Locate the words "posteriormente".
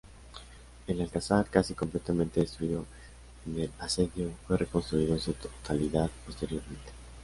6.25-6.89